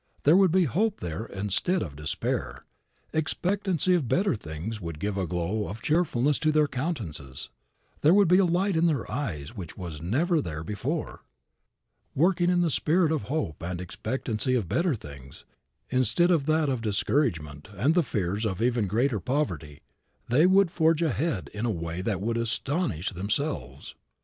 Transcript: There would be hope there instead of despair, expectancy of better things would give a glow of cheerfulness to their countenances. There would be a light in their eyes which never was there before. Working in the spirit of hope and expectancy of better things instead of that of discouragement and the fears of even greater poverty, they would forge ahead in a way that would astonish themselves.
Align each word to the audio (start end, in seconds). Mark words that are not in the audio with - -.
There 0.23 0.35
would 0.35 0.51
be 0.51 0.63
hope 0.63 0.99
there 0.99 1.27
instead 1.27 1.83
of 1.83 1.95
despair, 1.95 2.65
expectancy 3.13 3.93
of 3.93 4.07
better 4.07 4.33
things 4.33 4.81
would 4.81 4.97
give 4.99 5.15
a 5.15 5.27
glow 5.27 5.67
of 5.67 5.83
cheerfulness 5.83 6.39
to 6.39 6.51
their 6.51 6.67
countenances. 6.67 7.51
There 8.01 8.15
would 8.15 8.27
be 8.27 8.39
a 8.39 8.45
light 8.45 8.75
in 8.75 8.87
their 8.87 9.05
eyes 9.11 9.55
which 9.55 9.77
never 9.77 10.35
was 10.37 10.43
there 10.43 10.63
before. 10.63 11.21
Working 12.15 12.49
in 12.49 12.61
the 12.61 12.71
spirit 12.71 13.11
of 13.11 13.25
hope 13.25 13.61
and 13.61 13.79
expectancy 13.79 14.55
of 14.55 14.67
better 14.67 14.95
things 14.95 15.45
instead 15.91 16.31
of 16.31 16.47
that 16.47 16.67
of 16.67 16.81
discouragement 16.81 17.69
and 17.71 17.93
the 17.93 18.01
fears 18.01 18.43
of 18.43 18.59
even 18.59 18.87
greater 18.87 19.19
poverty, 19.19 19.81
they 20.27 20.47
would 20.47 20.71
forge 20.71 21.03
ahead 21.03 21.47
in 21.53 21.63
a 21.67 21.69
way 21.69 22.01
that 22.01 22.21
would 22.21 22.37
astonish 22.37 23.11
themselves. 23.11 23.93